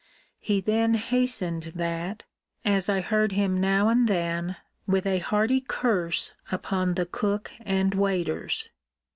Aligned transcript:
He 0.39 0.61
then 0.61 0.95
hastened 0.95 1.73
that, 1.75 2.23
as 2.65 2.89
I 2.89 3.01
heard 3.01 3.33
him 3.33 3.61
now 3.61 3.87
and 3.87 4.07
then, 4.07 4.55
with 4.87 5.05
a 5.05 5.19
hearty 5.19 5.61
curse 5.61 6.33
upon 6.51 6.95
the 6.95 7.05
cook 7.05 7.51
and 7.61 7.93
waiters. 7.93 8.69